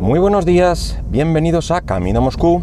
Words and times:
Muy 0.00 0.20
buenos 0.20 0.44
días, 0.44 1.00
bienvenidos 1.08 1.70
a 1.70 1.80
Camino 1.80 2.20
Moscú, 2.20 2.62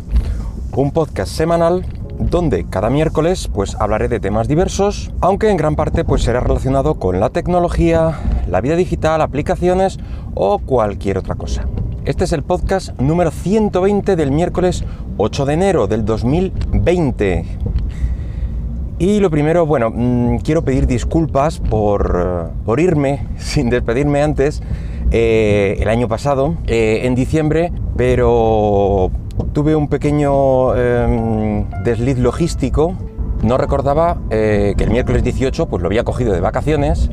un 0.76 0.92
podcast 0.92 1.31
semanal 1.31 1.86
donde 2.20 2.65
cada 2.65 2.90
miércoles 2.90 3.49
pues 3.52 3.76
hablaré 3.79 4.08
de 4.08 4.20
temas 4.20 4.47
diversos, 4.47 5.12
aunque 5.20 5.49
en 5.49 5.58
gran 5.58 5.76
parte 5.76 6.06
pues 6.06 6.22
será 6.22 6.40
relacionado 6.42 6.96
con 6.96 7.19
la 7.19 7.31
tecnología, 7.31 8.19
la 8.47 8.62
vida 8.62 8.76
digital, 8.76 9.22
aplicaciones 9.22 9.99
o 10.35 10.60
cualquier 10.60 11.17
otra 11.17 11.35
cosa. 11.35 11.65
Este 12.06 12.26
es 12.26 12.33
el 12.33 12.44
podcast 12.44 12.97
número 12.99 13.31
120 13.31 14.15
del 14.15 14.31
miércoles 14.31 14.84
8 15.18 15.46
de 15.46 15.54
enero 15.54 15.88
del 15.88 16.05
2020. 16.05 17.45
Y 19.00 19.20
lo 19.20 19.30
primero, 19.31 19.66
bueno, 19.66 19.91
mmm, 19.94 20.38
quiero 20.38 20.62
pedir 20.62 20.86
disculpas 20.86 21.59
por, 21.59 22.52
por, 22.63 22.80
irme 22.80 23.27
sin 23.38 23.70
despedirme 23.70 24.22
antes 24.22 24.61
eh, 25.12 25.77
el 25.80 25.89
año 25.89 26.07
pasado, 26.07 26.55
eh, 26.67 27.02
en 27.03 27.16
diciembre, 27.16 27.71
pero 27.95 29.12
tuve 29.53 29.76
un 29.76 29.88
pequeño 29.88 30.76
eh, 30.76 31.66
desliz 31.84 32.17
logístico. 32.17 32.95
No 33.41 33.57
recordaba 33.57 34.17
eh, 34.29 34.73
que 34.77 34.85
el 34.85 34.91
miércoles 34.91 35.23
18 35.23 35.67
pues 35.67 35.81
lo 35.81 35.88
había 35.88 36.03
cogido 36.03 36.34
de 36.34 36.39
vacaciones 36.39 37.09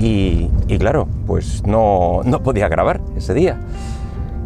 y, 0.00 0.48
claro, 0.80 1.06
pues 1.26 1.64
no, 1.64 2.22
no, 2.24 2.42
podía 2.42 2.68
grabar 2.68 3.00
ese 3.16 3.34
día. 3.34 3.60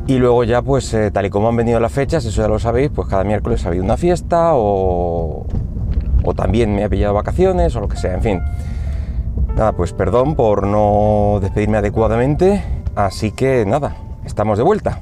Y 0.07 0.19
luego 0.19 0.45
ya, 0.45 0.61
pues 0.61 0.95
tal 1.13 1.27
y 1.27 1.31
como 1.31 1.49
han 1.49 1.57
venido 1.57 1.81
las 1.81 1.93
fechas, 1.93 2.25
eso 2.27 2.43
ya 2.43 2.49
lo 2.49 2.59
sabéis, 2.59 2.91
pues 2.95 3.09
cada 3.09 3.25
miércoles 3.25 3.65
ha 3.65 3.69
habido 3.69 3.83
una 3.83 3.97
fiesta 3.97 4.51
o, 4.53 5.47
o 6.23 6.35
también 6.35 6.75
me 6.75 6.85
ha 6.85 6.89
pillado 6.89 7.15
vacaciones 7.15 7.75
o 7.75 7.81
lo 7.81 7.89
que 7.89 7.97
sea, 7.97 8.15
en 8.15 8.23
fin. 8.23 8.43
Nada, 9.57 9.73
pues 9.73 9.93
perdón 9.93 10.35
por 10.35 10.67
no 10.67 11.39
despedirme 11.41 11.79
adecuadamente, 11.79 12.63
así 12.95 13.33
que 13.33 13.65
nada, 13.67 13.97
estamos 14.25 14.59
de 14.59 14.65
vuelta. 14.65 15.01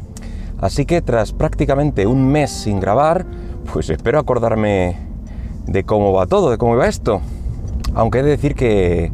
Así 0.61 0.86
que 0.86 1.03
tras 1.03 1.33
prácticamente 1.33 2.06
un 2.06 2.28
mes 2.28 2.50
sin 2.50 2.81
grabar, 2.81 3.27
pues 3.73 3.91
espero 3.91 4.19
acordarme 4.19 4.97
de 5.67 5.84
cómo 5.84 6.12
va 6.12 6.27
todo, 6.27 6.50
de 6.50 6.58
cómo 6.58 6.77
va 6.77 6.86
esto. 6.86 7.20
Aunque 7.95 8.20
he 8.20 8.23
de 8.23 8.31
decir 8.31 8.55
que, 8.55 9.12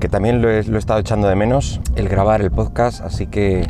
que 0.00 0.08
también 0.08 0.42
lo 0.42 0.50
he, 0.50 0.62
lo 0.64 0.76
he, 0.76 0.78
estado 0.78 1.00
echando 1.00 1.28
de 1.28 1.36
menos 1.36 1.80
el 1.96 2.08
grabar 2.08 2.40
el 2.40 2.50
podcast, 2.50 3.00
así 3.00 3.26
que 3.26 3.66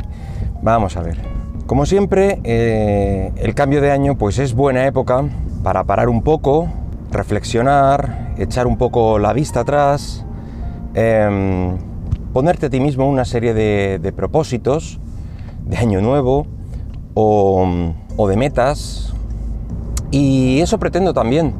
vamos 0.61 0.97
a 0.97 1.01
ver. 1.01 1.17
Como 1.65 1.85
siempre, 1.85 2.39
eh, 2.43 3.31
el 3.37 3.55
cambio 3.55 3.81
de 3.81 3.91
año 3.91 4.17
pues 4.17 4.37
es 4.39 4.53
buena 4.53 4.85
época 4.85 5.23
para 5.63 5.85
parar 5.85 6.09
un 6.09 6.21
poco, 6.21 6.67
reflexionar, 7.11 8.33
echar 8.37 8.67
un 8.67 8.77
poco 8.77 9.17
la 9.17 9.31
vista 9.31 9.61
atrás, 9.61 10.22
eh, 10.95 11.75
ponerte 12.33 12.65
a 12.65 12.69
ti 12.69 12.79
mismo 12.79 13.07
una 13.07 13.25
serie 13.25 13.53
de, 13.53 14.13
propósitos 14.15 14.99
de 15.65 15.77
año 15.77 16.01
nuevo, 16.01 16.47
o, 17.13 18.27
de 18.27 18.37
metas. 18.37 19.13
Y 20.11 20.59
eso 20.59 20.77
pretendo 20.79 21.13
también 21.13 21.53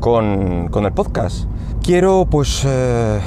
con, 0.00 0.70
el 0.72 0.92
podcast. 0.92 1.46
Quiero 1.82 2.26
pues 2.30 2.64
eh, 2.66 3.18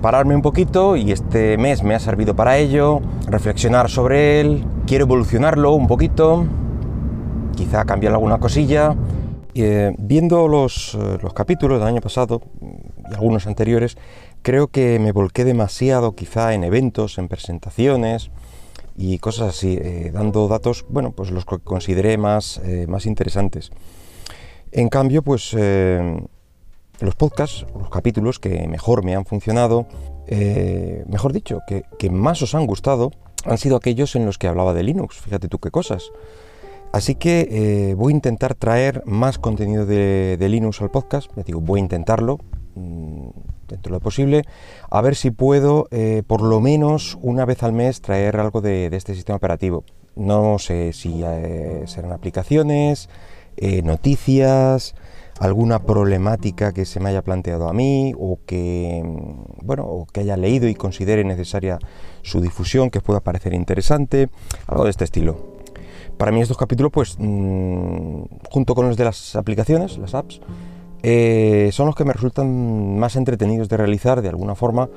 pararme 0.00 0.34
un 0.34 0.42
poquito 0.42 0.96
y 0.96 1.12
este 1.12 1.58
mes 1.58 1.82
me 1.82 1.94
ha 1.94 2.00
servido 2.00 2.34
para 2.34 2.56
ello, 2.56 3.00
reflexionar 3.26 3.90
sobre 3.90 4.40
él, 4.40 4.64
quiero 4.86 5.04
evolucionarlo 5.04 5.72
un 5.72 5.86
poquito, 5.86 6.46
quizá 7.54 7.84
cambiar 7.84 8.14
alguna 8.14 8.38
cosilla. 8.38 8.96
Eh, 9.56 9.94
viendo 9.98 10.48
los, 10.48 10.98
los 11.22 11.32
capítulos 11.32 11.78
del 11.78 11.86
año 11.86 12.00
pasado 12.00 12.42
y 13.08 13.14
algunos 13.14 13.46
anteriores, 13.46 13.96
creo 14.44 14.68
que 14.68 15.00
me 15.00 15.10
volqué 15.10 15.44
demasiado 15.44 16.14
quizá 16.14 16.54
en 16.54 16.62
eventos, 16.62 17.18
en 17.18 17.26
presentaciones, 17.26 18.30
y 18.96 19.18
cosas 19.18 19.56
así, 19.56 19.76
eh, 19.80 20.10
dando 20.12 20.46
datos, 20.46 20.84
bueno, 20.88 21.12
pues 21.12 21.30
los 21.30 21.44
que 21.44 21.58
consideré 21.58 22.16
más, 22.16 22.58
eh, 22.58 22.86
más 22.86 23.06
interesantes. 23.06 23.70
En 24.70 24.88
cambio, 24.88 25.22
pues 25.22 25.54
eh, 25.58 26.20
los 27.00 27.14
podcasts, 27.16 27.66
los 27.76 27.90
capítulos 27.90 28.38
que 28.38 28.68
mejor 28.68 29.02
me 29.02 29.16
han 29.16 29.24
funcionado, 29.24 29.86
mejor 31.06 31.32
dicho, 31.32 31.60
que, 31.66 32.10
más 32.10 32.40
os 32.42 32.54
han 32.54 32.66
gustado, 32.66 33.12
han 33.44 33.58
sido 33.58 33.76
aquellos 33.76 34.14
en 34.14 34.26
los 34.26 34.38
que 34.38 34.46
hablaba 34.46 34.74
de 34.74 34.82
Linux, 34.82 35.16
fíjate 35.16 35.48
tú 35.48 35.58
qué 35.58 35.70
cosas. 35.70 36.10
Así 36.92 37.14
que 37.14 37.94
voy 37.96 38.12
a 38.12 38.16
intentar 38.16 38.54
traer 38.54 39.02
más 39.06 39.38
contenido 39.38 39.86
de, 39.86 40.38
Linux 40.48 40.80
al 40.80 40.90
podcast, 40.90 41.30
me 41.36 41.42
digo, 41.42 41.60
voy 41.60 41.80
a 41.80 41.82
intentarlo, 41.82 42.38
dentro 42.74 43.90
de 43.90 43.90
lo 43.90 44.00
posible, 44.00 44.44
a 44.90 45.00
ver 45.00 45.16
si 45.16 45.30
puedo 45.30 45.86
eh, 45.90 46.22
por 46.26 46.42
lo 46.42 46.60
menos 46.60 47.18
una 47.22 47.44
vez 47.44 47.62
al 47.62 47.72
mes 47.72 48.00
traer 48.00 48.38
algo 48.38 48.60
de, 48.60 48.86
este 48.92 49.14
sistema 49.14 49.36
operativo. 49.36 49.84
No 50.16 50.58
sé 50.58 50.92
si 50.92 51.22
eh, 51.24 51.82
serán 51.86 52.12
aplicaciones, 52.12 53.08
eh, 53.56 53.82
noticias, 53.82 54.94
alguna 55.40 55.80
problemática 55.80 56.72
que 56.72 56.84
se 56.84 57.00
me 57.00 57.10
haya 57.10 57.22
planteado 57.22 57.68
a 57.68 57.72
mí 57.72 58.14
o 58.18 58.38
que, 58.46 59.02
bueno, 59.62 59.84
o 59.84 60.06
que 60.06 60.20
haya 60.20 60.36
leído 60.36 60.68
y 60.68 60.74
considere 60.74 61.24
necesaria 61.24 61.78
su 62.22 62.40
difusión, 62.40 62.90
que 62.90 63.00
pueda 63.00 63.20
parecer 63.20 63.54
interesante, 63.54 64.28
algo 64.66 64.84
de 64.84 64.90
este 64.90 65.04
estilo. 65.04 65.54
Para 66.16 66.30
mí 66.30 66.40
estos 66.40 66.56
capítulos, 66.56 66.92
pues, 66.92 67.16
mmm, 67.18 68.22
junto 68.50 68.74
con 68.74 68.86
los 68.86 68.96
de 68.96 69.04
las 69.04 69.34
aplicaciones, 69.34 69.98
las 69.98 70.14
apps, 70.14 70.40
eh, 71.06 71.68
son 71.70 71.84
los 71.86 71.94
que 71.94 72.06
me 72.06 72.14
resultan 72.14 72.98
más 72.98 73.14
entretenidos 73.16 73.68
de 73.68 73.76
realizar 73.76 74.22
de 74.22 74.30
alguna 74.30 74.54
forma. 74.54 74.88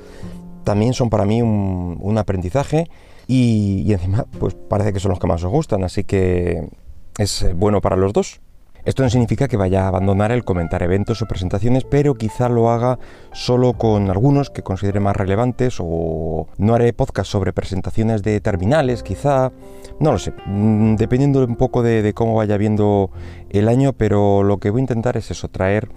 También 0.63 0.94
son 0.94 1.09
para 1.09 1.25
mí 1.25 1.41
un, 1.41 2.18
aprendizaje 2.18 2.90
y, 3.28 3.84
y, 3.85 3.91
encima 3.94 4.25
pues 4.40 4.53
parece 4.53 4.94
que 4.94 5.00
son 5.00 5.12
los 5.12 5.19
que 5.19 5.28
más 5.28 5.44
os 5.44 5.51
gustan, 5.51 5.84
así 5.84 6.06
que 6.06 6.69
es 7.18 7.45
bueno 7.56 7.81
para 7.81 7.97
los 7.97 8.13
dos. 8.13 8.40
Esto 8.87 9.03
no 9.03 9.09
significa 9.09 9.49
que 9.49 9.57
vaya 9.57 9.83
a 9.83 9.89
abandonar 9.89 10.31
el 10.31 10.45
comentar 10.45 10.81
eventos 10.81 11.21
o 11.21 11.25
presentaciones, 11.25 11.83
pero 11.83 12.15
quizá 12.15 12.47
lo 12.47 12.69
haga 12.69 12.99
solo 13.33 13.73
con 13.73 14.09
algunos 14.09 14.49
que 14.49 14.63
considere 14.63 15.01
más 15.01 15.13
relevantes 15.13 15.75
o 15.81 16.47
no 16.57 16.73
haré 16.73 16.93
podcast 16.93 17.29
sobre 17.29 17.51
presentaciones 17.51 18.23
de 18.23 18.39
terminales, 18.39 19.03
quizá, 19.03 19.51
no 19.99 20.13
lo 20.13 20.17
sé, 20.17 20.31
mm, 20.45 20.95
dependiendo 20.95 21.43
un 21.43 21.57
poco 21.57 21.83
de, 21.83 22.13
cómo 22.13 22.35
vaya 22.35 22.55
viendo 22.55 23.11
el 23.49 23.67
año, 23.67 23.91
pero 23.91 24.41
lo 24.43 24.59
que 24.59 24.69
voy 24.69 24.79
a 24.79 24.83
intentar 24.83 25.17
es 25.17 25.31
eso, 25.31 25.49
traer 25.49 25.89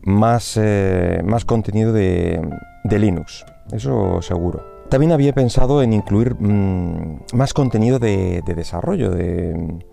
más, 0.00 0.56
eh, 0.58 1.20
más 1.26 1.44
contenido 1.44 1.92
de, 1.92 2.40
Linux, 2.90 3.44
eso 3.72 4.22
seguro. 4.22 4.64
También 4.88 5.12
había 5.12 5.34
pensado 5.34 5.82
en 5.82 5.92
incluir 5.92 6.34
mmm, 6.40 7.24
más 7.34 7.52
contenido 7.52 7.98
de, 7.98 8.40
de 8.46 8.54
desarrollo, 8.54 9.10
de 9.10 9.84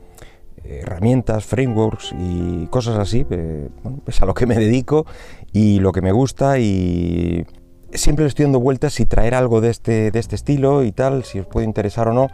herramientas, 0.70 1.46
frameworks 1.46 2.14
y 2.18 2.68
cosas 2.68 2.98
así, 2.98 3.26
eh, 3.30 3.70
es 4.08 4.22
a 4.22 4.26
lo 4.26 4.34
que 4.34 4.46
me 4.46 4.56
dedico 4.56 5.06
y 5.52 5.80
lo 5.80 5.92
que 5.92 6.02
me 6.02 6.12
gusta 6.12 6.60
y 6.60 7.46
siempre 7.94 8.24
le 8.24 8.30
estoy 8.30 8.44
dando 8.44 8.60
vueltas 8.60 8.94
si 8.94 9.06
traer 9.06 9.34
algo 9.34 9.62
de 9.62 9.70
este, 9.70 10.12
de 10.12 10.20
este 10.20 10.36
estilo 10.36 10.84
y 10.84 10.92
tal, 10.92 11.24
si 11.24 11.40
os 11.40 11.48
puede 11.48 11.66
interesar 11.66 12.08
o 12.08 12.14
no, 12.14 12.28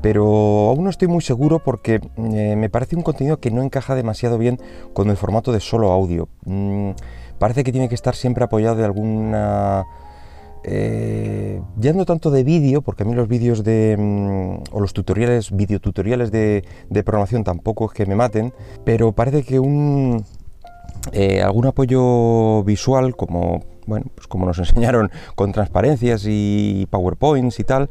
pero 0.00 0.24
aún 0.24 0.84
no 0.84 0.90
estoy 0.90 1.08
muy 1.08 1.22
seguro 1.22 1.58
porque 1.58 2.00
eh, 2.16 2.56
me 2.56 2.70
parece 2.70 2.96
un 2.96 3.02
contenido 3.02 3.38
que 3.38 3.50
no 3.50 3.62
encaja 3.62 3.94
demasiado 3.94 4.38
bien 4.38 4.58
con 4.92 5.10
el 5.10 5.16
formato 5.16 5.52
de 5.52 5.60
solo 5.60 5.92
audio. 5.92 6.28
Mm, 6.44 6.92
parece 7.38 7.64
que 7.64 7.72
tiene 7.72 7.88
que 7.88 7.94
estar 7.94 8.14
siempre 8.14 8.44
apoyado 8.44 8.76
de 8.76 8.84
alguna 8.84 9.84
eh, 10.64 11.41
ya 11.76 11.92
no 11.92 12.04
tanto 12.04 12.30
de 12.30 12.44
vídeo, 12.44 12.82
porque 12.82 13.02
a 13.02 13.06
mí 13.06 13.14
los 13.14 13.28
vídeos 13.28 13.64
de, 13.64 13.96
mm, 13.98 14.74
o 14.74 14.80
los 14.80 14.92
tutoriales, 14.92 15.50
videotutoriales 15.50 16.30
de, 16.30 16.64
de 16.88 17.04
programación 17.04 17.44
tampoco 17.44 17.86
es 17.86 17.92
que 17.92 18.06
me 18.06 18.14
maten, 18.14 18.52
pero 18.84 19.12
parece 19.12 19.42
que 19.42 19.58
un, 19.58 20.24
eh, 21.12 21.42
algún 21.42 21.66
apoyo 21.66 22.62
visual, 22.64 23.16
como, 23.16 23.64
bueno, 23.86 24.06
pues 24.14 24.26
como 24.26 24.46
nos 24.46 24.58
enseñaron 24.60 25.10
con 25.34 25.52
transparencias 25.52 26.24
y 26.26 26.86
PowerPoints 26.90 27.58
y 27.58 27.64
tal, 27.64 27.88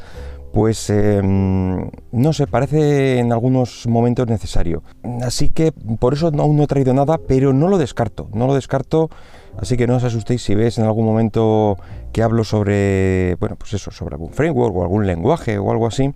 pues 0.54 0.90
eh, 0.90 1.22
no 1.24 2.34
sé, 2.34 2.48
parece 2.48 3.20
en 3.20 3.32
algunos 3.32 3.88
momentos 3.88 4.28
necesario. 4.28 4.84
Así 5.22 5.50
que 5.50 5.72
por 5.72 6.14
eso 6.14 6.32
aún 6.38 6.58
no 6.58 6.64
he 6.64 6.68
traído 6.68 6.94
nada, 6.94 7.18
pero 7.18 7.54
no 7.54 7.68
lo 7.68 7.78
descarto, 7.78 8.30
no 8.34 8.48
lo 8.48 8.56
descarto 8.56 9.10
Así 9.58 9.78
que 9.78 9.88
no 9.88 9.96
os 9.96 10.04
asustéis 10.04 10.44
si 10.44 10.56
ves 10.56 10.78
en 10.78 10.86
algún 10.86 11.06
momento 11.06 11.78
que 12.14 12.24
hablo 12.24 12.44
sobre, 12.44 13.36
bueno, 13.40 13.56
pues 13.58 13.74
eso, 13.74 13.92
sobre 13.92 14.16
algún 14.16 14.32
framework 14.32 14.76
o 14.76 14.84
algún 14.84 15.06
lenguaje 15.06 15.58
o 15.58 15.72
algo 15.72 15.88
así. 15.88 16.14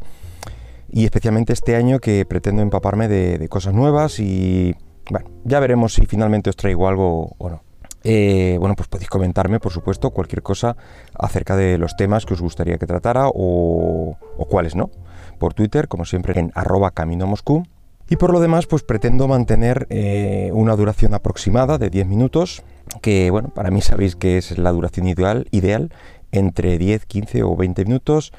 Y 0.90 1.06
especialmente 1.06 1.54
este 1.54 1.76
año 1.76 2.00
que 2.00 2.26
pretendo 2.26 2.62
empaparme 2.62 3.08
de, 3.08 3.38
de 3.38 3.50
cosas 3.50 3.74
nuevas 3.74 4.20
y, 4.20 4.76
bueno, 5.10 5.30
ya 5.44 5.60
veremos 5.60 5.94
si 5.94 6.06
finalmente 6.06 6.50
os 6.50 6.56
traigo 6.56 6.88
algo 6.88 7.36
o 7.38 7.50
no. 7.50 7.64
Eh, 8.08 8.58
bueno, 8.60 8.76
pues 8.76 8.88
podéis 8.88 9.10
comentarme, 9.10 9.60
por 9.60 9.72
supuesto, 9.72 10.12
cualquier 10.12 10.44
cosa 10.44 10.78
acerca 11.18 11.56
de 11.56 11.80
los 11.80 11.96
temas 11.96 12.28
que 12.28 12.36
os 12.36 12.42
gustaría 12.42 12.78
que 12.78 12.86
tratara 12.86 13.30
o, 13.30 14.16
o 14.38 14.46
cuáles 14.46 14.76
no. 14.76 14.92
Por 15.40 15.56
Twitter, 15.56 15.88
como 15.88 16.06
siempre, 16.06 16.40
en 16.40 16.52
arroba 16.54 16.92
camino 16.92 17.26
Moscú. 17.26 17.64
Y 18.10 18.18
por 18.18 18.32
lo 18.32 18.40
demás, 18.40 18.68
pues 18.68 18.84
pretendo 18.84 19.28
mantener 19.28 19.88
eh, 19.90 20.52
una 20.54 20.76
duración 20.76 21.14
aproximada 21.14 21.78
de 21.78 21.90
10 21.90 22.08
minutos, 22.08 22.64
que 23.02 23.32
bueno, 23.32 23.50
para 23.50 23.72
mí 23.72 23.82
sabéis 23.82 24.16
que 24.16 24.38
es 24.38 24.58
la 24.58 24.72
duración 24.72 25.08
ideal, 25.08 25.48
ideal 25.52 25.92
entre 26.32 26.78
10, 26.78 27.06
15 27.06 27.44
o 27.44 27.56
20 27.56 27.86
minutos. 27.86 28.32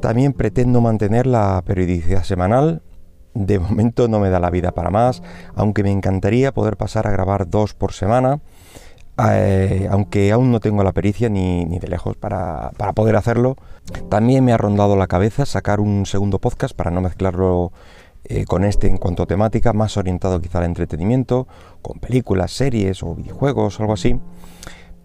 También 0.00 0.32
pretendo 0.32 0.80
mantener 0.80 1.26
la 1.26 1.62
periodicidad 1.64 2.24
semanal, 2.24 2.82
de 3.34 3.58
momento 3.58 4.08
no 4.08 4.20
me 4.20 4.30
da 4.30 4.40
la 4.40 4.50
vida 4.50 4.72
para 4.72 4.90
más, 4.90 5.22
aunque 5.54 5.82
me 5.82 5.90
encantaría 5.90 6.52
poder 6.52 6.76
pasar 6.76 7.06
a 7.06 7.10
grabar 7.10 7.48
dos 7.50 7.74
por 7.74 7.92
semana, 7.92 8.40
eh, 9.30 9.88
aunque 9.90 10.32
aún 10.32 10.50
no 10.50 10.60
tengo 10.60 10.82
la 10.82 10.92
pericia 10.92 11.28
ni, 11.28 11.64
de 11.78 11.88
lejos 11.88 12.16
para, 12.16 12.70
poder 12.94 13.16
hacerlo. 13.16 13.56
También 14.08 14.44
me 14.44 14.52
ha 14.52 14.56
rondado 14.56 14.96
la 14.96 15.06
cabeza 15.06 15.46
sacar 15.46 15.80
un 15.80 16.06
segundo 16.06 16.38
podcast 16.38 16.74
para 16.74 16.90
no 16.90 17.00
mezclarlo 17.00 17.72
eh, 18.24 18.46
con 18.46 18.64
este 18.64 18.88
en 18.88 18.96
cuanto 18.96 19.22
a 19.22 19.26
temática, 19.26 19.72
más 19.72 19.96
orientado 19.96 20.40
quizá 20.40 20.58
al 20.58 20.64
entretenimiento, 20.64 21.46
con 21.82 21.98
películas, 21.98 22.52
series 22.52 23.02
o 23.02 23.14
videojuegos, 23.14 23.80
algo 23.80 23.92
así. 23.92 24.18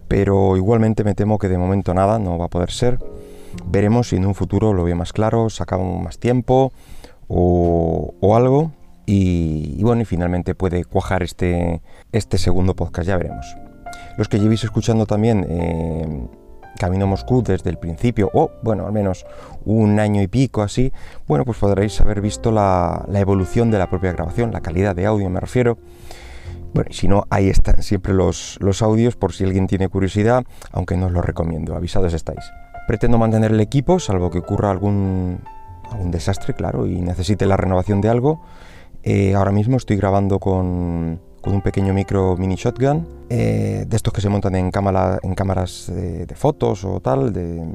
Pero 0.07 0.56
igualmente 0.56 1.04
me 1.04 1.16
temo 1.16 1.38
que 1.38 1.50
de 1.50 1.57
momento 1.57 1.94
nada, 1.94 2.18
no 2.18 2.38
va 2.38 2.45
a 2.45 2.50
poder 2.50 2.71
ser. 2.71 3.00
Veremos 3.66 4.10
si 4.10 4.16
en 4.16 4.25
un 4.25 4.36
futuro 4.36 4.74
lo 4.74 4.83
veo 4.83 4.95
más 4.95 5.13
claro, 5.13 5.50
sacamos 5.50 6.01
más 6.01 6.18
tiempo 6.18 6.71
o, 7.27 8.36
algo. 8.36 8.71
Y, 9.06 9.81
bueno, 9.83 10.04
y 10.04 10.06
finalmente 10.06 10.54
puede 10.56 10.86
cuajar 10.86 11.24
este, 11.24 11.81
este 12.12 12.38
segundo 12.38 12.75
podcast, 12.75 13.07
ya 13.07 13.18
veremos. 13.18 13.45
Los 14.18 14.27
que 14.30 14.39
llevéis 14.39 14.63
escuchando 14.63 15.06
también 15.06 15.45
eh, 15.50 16.27
Camino 16.77 17.07
Moscú 17.07 17.44
desde 17.44 17.69
el 17.69 17.77
principio, 17.77 18.30
o 18.33 18.51
bueno, 18.62 18.86
al 18.86 18.94
menos 18.94 19.25
un 19.66 20.00
año 20.00 20.21
y 20.21 20.27
pico 20.27 20.62
así, 20.62 20.94
bueno, 21.27 21.45
pues 21.45 21.57
podréis 21.57 22.00
haber 22.01 22.21
visto 22.21 22.51
la, 22.51 23.06
evolución 23.13 23.71
de 23.71 23.80
la 23.80 23.89
propia 23.89 24.12
grabación, 24.13 24.51
la 24.51 24.62
calidad 24.62 24.95
de 24.95 25.06
audio 25.06 25.30
me 25.30 25.39
refiero. 25.39 25.77
Bueno, 26.74 26.89
y 26.92 26.94
si 26.94 27.07
no, 27.07 27.25
ahí 27.30 27.50
están 27.50 27.81
siempre 27.81 28.13
los, 28.13 28.57
los 28.62 28.81
audios 28.81 29.16
por 29.16 29.33
si 29.33 29.44
alguien 29.44 29.68
tiene 29.68 29.89
curiosidad, 29.89 30.44
aunque 30.71 30.98
no 30.98 31.07
os 31.07 31.12
lo 31.12 31.21
recomiendo, 31.21 31.75
avisados 31.75 32.13
estáis. 32.13 32.51
Pretendo 32.88 33.18
mantener 33.18 33.51
el 33.51 33.60
equipo, 33.60 34.00
salvo 34.00 34.30
que 34.30 34.39
ocurra 34.39 34.69
algún, 34.69 35.42
algún 35.92 36.12
desastre, 36.12 36.54
claro, 36.54 36.86
y 36.86 37.01
necesite 37.01 37.45
la 37.45 37.57
renovación 37.57 38.01
de 38.01 38.10
algo. 38.10 38.42
Eh, 39.04 39.33
ahora 39.36 39.51
mismo 39.51 39.77
estoy 39.77 39.98
grabando 39.98 40.39
con, 40.39 41.19
con 41.41 41.53
un 41.53 41.62
pequeño 41.62 41.94
micro 41.94 42.36
mini 42.38 42.56
shotgun, 42.56 43.07
eh, 43.30 43.86
de 43.88 43.95
estos 43.95 44.13
que 44.13 44.21
se 44.21 44.30
montan 44.30 44.56
en, 44.56 44.71
cámara, 44.71 45.19
en 45.24 45.36
cámaras 45.36 45.91
de, 45.94 46.33
fotos 46.36 46.83
o 46.83 47.00
tal, 47.00 47.33
de, 47.33 47.65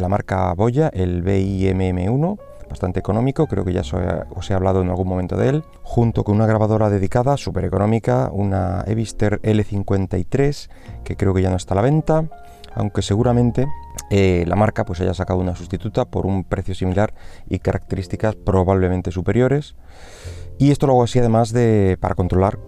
la 0.00 0.08
marca 0.08 0.52
Boya, 0.54 0.88
el 0.88 1.24
BIMM1, 1.24 2.38
bastante 2.68 3.00
económico, 3.00 3.46
creo 3.46 3.64
que 3.64 3.72
ya 3.72 3.82
os 3.82 4.50
he, 4.50 4.54
hablado 4.54 4.80
en 4.80 4.88
algún 4.88 5.08
momento 5.08 5.36
de 5.36 5.48
él, 5.48 5.64
junto 5.82 6.24
con 6.24 6.36
una 6.36 6.46
grabadora 6.46 6.88
dedicada, 6.88 7.36
súper 7.36 7.64
económica, 7.64 8.30
una 8.32 8.84
Evister 8.86 9.42
L53, 9.42 10.70
que 11.04 11.16
creo 11.16 11.34
que 11.34 11.42
ya 11.42 11.50
no 11.50 11.56
está 11.56 11.74
a 11.74 11.76
la 11.76 11.82
venta, 11.82 12.28
aunque 12.74 13.02
seguramente 13.02 13.66
eh, 14.10 14.44
la 14.46 14.56
marca 14.56 14.84
pues 14.84 15.00
haya 15.00 15.14
sacado 15.14 15.40
una 15.40 15.56
sustituta 15.56 16.04
por 16.04 16.26
un 16.26 16.44
precio 16.44 16.74
similar 16.74 17.12
y 17.48 17.58
características 17.58 18.36
probablemente 18.36 19.10
superiores. 19.10 19.74
Y 20.58 20.70
esto 20.70 20.86
lo 20.86 20.92
hago 20.92 21.04
así 21.04 21.18
además 21.18 21.52
de 21.52 21.96
para 22.00 22.14
controlar 22.14 22.58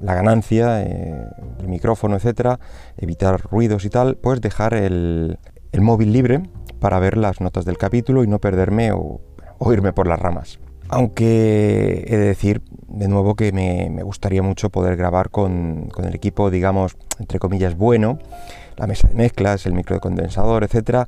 la 0.00 0.14
ganancia, 0.14 0.82
eh, 0.82 1.26
el 1.60 1.68
micrófono, 1.68 2.16
etcétera, 2.16 2.58
evitar 2.96 3.40
ruidos 3.50 3.84
y 3.84 3.90
tal, 3.90 4.16
pues 4.16 4.40
dejar 4.40 4.74
el, 4.74 5.38
móvil 5.80 6.12
libre 6.12 6.42
para 6.80 6.98
ver 6.98 7.16
las 7.16 7.40
notas 7.40 7.64
del 7.64 7.78
capítulo 7.78 8.24
y 8.24 8.26
no 8.26 8.38
perderme 8.38 8.92
o, 8.92 9.20
irme 9.72 9.92
por 9.92 10.06
las 10.06 10.18
ramas. 10.18 10.58
Aunque 10.88 12.04
he 12.08 12.16
de 12.16 12.24
decir 12.24 12.62
de 12.88 13.06
nuevo 13.06 13.36
que 13.36 13.52
me, 13.52 14.02
gustaría 14.02 14.42
mucho 14.42 14.70
poder 14.70 14.96
grabar 14.96 15.30
con, 15.30 15.88
con, 15.88 16.04
el 16.06 16.14
equipo, 16.14 16.50
digamos, 16.50 16.96
entre 17.20 17.38
comillas, 17.38 17.76
bueno, 17.76 18.18
la 18.76 18.86
mesa 18.86 19.06
de 19.06 19.14
mezclas, 19.14 19.66
el 19.66 19.74
micro 19.74 19.94
de 19.94 20.00
condensador, 20.00 20.64
etcétera. 20.64 21.06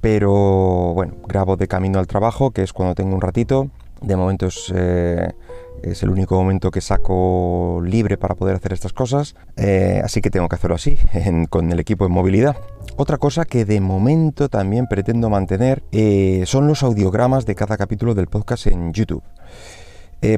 Pero 0.00 0.94
bueno, 0.94 1.14
grabo 1.28 1.56
de 1.56 1.68
camino 1.68 1.98
al 1.98 2.06
trabajo, 2.06 2.52
que 2.52 2.62
es 2.62 2.72
cuando 2.72 2.94
tengo 2.94 3.14
un 3.14 3.20
ratito, 3.20 3.68
de 4.00 4.16
momento 4.16 4.48
eh, 4.74 5.32
es, 5.82 6.02
el 6.02 6.10
único 6.10 6.34
momento 6.34 6.70
que 6.70 6.80
saco 6.80 7.80
libre 7.84 8.16
para 8.16 8.34
poder 8.34 8.56
hacer 8.56 8.72
estas 8.72 8.92
cosas, 8.92 9.34
eh, 9.56 10.00
así 10.04 10.20
que 10.20 10.30
tengo 10.30 10.48
que 10.48 10.56
hacerlo 10.56 10.76
así, 10.76 10.98
con 11.50 11.72
el 11.72 11.80
equipo 11.80 12.06
en 12.06 12.12
movilidad. 12.12 12.56
Otra 12.96 13.18
cosa 13.18 13.44
que 13.44 13.64
de 13.64 13.80
momento 13.80 14.48
también 14.48 14.86
pretendo 14.86 15.30
mantener 15.30 15.82
eh, 15.92 16.42
son 16.46 16.66
los 16.66 16.82
audiogramas 16.82 17.46
de 17.46 17.54
cada 17.54 17.76
capítulo 17.76 18.14
del 18.14 18.26
podcast 18.26 18.66
en 18.66 18.92
YouTube. 18.92 19.22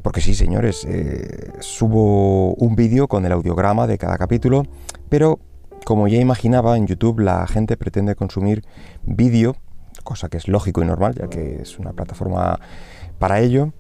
porque 0.03 0.21
sí, 0.21 0.35
señores, 0.35 0.87
subo 1.59 2.55
un 2.55 2.77
vídeo 2.77 3.09
con 3.09 3.27
el 3.27 3.33
audiograma 3.33 3.89
de 3.89 3.99
cada 3.99 4.17
capítulo, 4.17 4.63
pero 5.09 5.41
como 5.85 6.07
ya 6.09 6.21
imaginaba, 6.21 6.77
en 6.77 6.87
YouTube 6.87 7.21
la 7.21 7.47
gente 7.47 7.77
pretende 7.77 8.15
consumir 8.15 8.63
vídeo, 9.03 9.57
cosa 10.05 10.29
que 10.29 10.37
es 10.37 10.49
lógico 10.49 10.83
y 10.83 10.87
normal, 10.87 11.15
ya 11.17 11.29
que 11.29 11.63
es 11.63 11.79
una 11.79 11.93
plataforma 11.93 12.61
para 13.19 13.41
ello. 13.41 13.73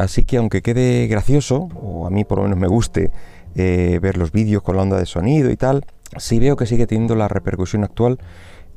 Así 0.00 0.24
que 0.24 0.38
aunque 0.38 0.62
quede 0.62 1.08
gracioso, 1.08 1.68
o 1.74 2.06
a 2.06 2.10
mí 2.10 2.24
por 2.24 2.38
lo 2.38 2.44
menos 2.44 2.58
me 2.58 2.68
guste 2.68 3.10
eh, 3.54 3.98
ver 4.00 4.16
los 4.16 4.32
vídeos 4.32 4.62
con 4.62 4.76
la 4.76 4.82
onda 4.82 4.96
de 4.96 5.04
sonido 5.04 5.50
y 5.50 5.58
tal, 5.58 5.84
si 6.16 6.38
veo 6.38 6.56
que 6.56 6.64
sigue 6.64 6.86
teniendo 6.86 7.16
la 7.16 7.28
repercusión 7.28 7.84
actual, 7.84 8.18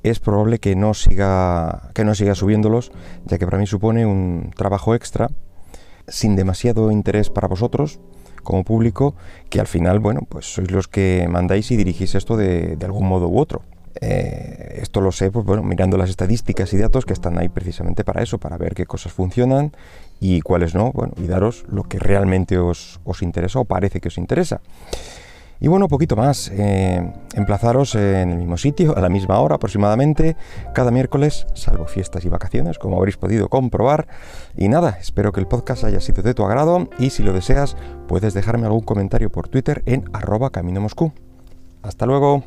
es 0.04 0.20
probable 0.20 0.60
que 0.60 0.76
no 0.76 0.94
siga, 0.94 1.92
que 1.94 2.04
no 2.04 2.14
siga 2.14 2.36
subiéndolos, 2.36 2.92
ya 3.24 3.38
que 3.38 3.46
para 3.46 3.58
mí 3.58 3.66
supone 3.68 4.06
un 4.06 4.52
trabajo 4.54 4.96
extra, 4.96 5.30
sin 6.10 6.36
demasiado 6.36 6.92
interés 6.92 7.30
para 7.30 7.48
vosotros, 7.48 8.02
como 8.44 8.66
público, 8.66 9.16
que 9.50 9.62
al 9.62 9.68
final, 9.68 10.00
bueno, 10.00 10.28
pues 10.28 10.54
sois 10.54 10.72
los 10.72 10.90
que 10.90 11.26
mandáis 11.30 11.72
y 11.72 11.78
dirigís 11.78 12.16
esto 12.16 12.36
de 12.36 12.78
algún 12.84 13.08
modo 13.08 13.30
u 13.30 13.40
otro. 13.40 13.62
Eh, 14.02 14.53
lo 15.02 15.12
sé 15.12 15.32
pues, 15.32 15.46
bueno, 15.46 15.64
mirando 15.64 15.98
las 15.98 16.10
estadísticas 16.10 16.74
y 16.74 16.78
datos 16.78 17.06
que 17.06 17.14
están 17.14 17.38
ahí 17.38 17.50
precisamente 17.50 18.04
para 18.04 18.22
eso, 18.22 18.38
para 18.38 18.58
ver 18.58 18.74
qué 18.74 18.86
cosas 18.86 19.14
funcionan 19.14 19.72
y 20.20 20.42
cuáles 20.42 20.76
no, 20.76 20.92
bueno, 20.92 21.14
y 21.18 21.28
daros 21.28 21.66
lo 21.70 21.84
que 21.84 22.00
realmente 22.00 22.58
os, 22.58 23.00
interesa 23.22 23.60
o 23.60 23.66
parece 23.66 24.00
que 24.00 24.08
os 24.08 24.18
interesa. 24.18 24.62
Y 25.60 25.68
bueno, 25.70 25.88
poquito 25.88 26.18
más, 26.18 26.52
eh, 26.54 27.14
emplazaros 27.36 27.96
en 27.96 28.32
el 28.32 28.38
mismo 28.38 28.58
sitio, 28.58 28.98
a 28.98 29.02
la 29.02 29.08
misma 29.08 29.40
hora 29.40 29.56
aproximadamente, 29.56 30.36
cada 30.74 30.92
miércoles, 30.92 31.48
salvo 31.54 31.86
fiestas 31.86 32.26
y 32.26 32.30
vacaciones, 32.30 32.78
como 32.78 32.98
habréis 32.98 33.16
podido 33.16 33.48
comprobar. 33.48 34.08
Y 34.58 34.68
nada, 34.68 34.98
espero 35.00 35.32
que 35.32 35.40
el 35.40 35.48
podcast 35.48 35.86
haya 35.86 36.02
sido 36.02 36.22
de 36.22 36.34
tu 36.34 36.44
agrado 36.44 36.90
y 37.00 37.12
si 37.12 37.24
lo 37.24 37.32
deseas, 37.32 37.78
puedes 38.10 38.34
dejarme 38.34 38.66
algún 38.66 38.82
comentario 38.82 39.32
por 39.32 39.48
Twitter 39.48 39.84
en 39.86 40.04
arroba 40.12 40.50
camino 40.50 40.82
Moscú. 40.82 41.14
Hasta 41.82 42.06
luego. 42.06 42.44